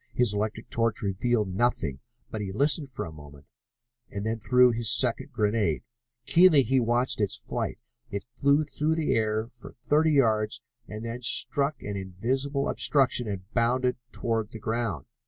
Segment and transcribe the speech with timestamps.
[0.15, 1.99] His electric torch revealed nothing,
[2.31, 3.45] but he listened for a moment,
[4.09, 5.83] and then threw his second grenade.
[6.25, 7.77] Keenly he watched its flight.
[8.09, 13.43] It flew through the air for thirty yards and then struck an invisible obstruction and
[13.53, 15.05] bounded toward the ground.